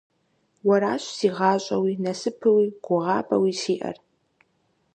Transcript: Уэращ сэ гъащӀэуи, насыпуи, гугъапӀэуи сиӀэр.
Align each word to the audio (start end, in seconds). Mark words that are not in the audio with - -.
Уэращ 0.67 1.03
сэ 1.17 1.29
гъащӀэуи, 1.35 1.93
насыпуи, 2.03 2.67
гугъапӀэуи 2.85 3.53
сиӀэр. 3.61 3.97